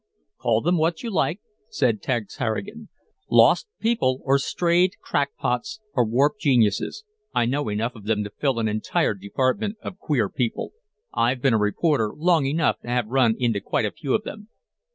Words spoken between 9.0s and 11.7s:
department of queer people. I've been a